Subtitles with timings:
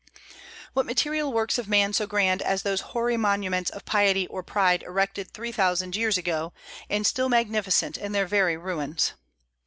[0.73, 4.81] What material works of man so grand as those hoary monuments of piety or pride
[4.81, 6.53] erected three thousand years ago,
[6.89, 9.13] and still magnificent in their very ruins!